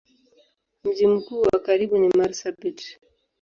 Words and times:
Mji 0.83 1.07
mkubwa 1.07 1.49
wa 1.53 1.59
karibu 1.59 1.97
ni 1.97 2.07
Marsabit. 2.09 2.99